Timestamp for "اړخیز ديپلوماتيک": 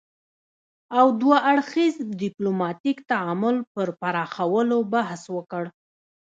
1.51-2.97